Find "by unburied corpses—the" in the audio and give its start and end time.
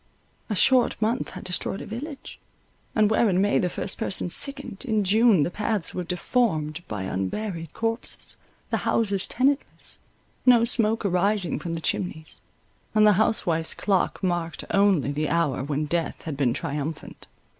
6.87-8.77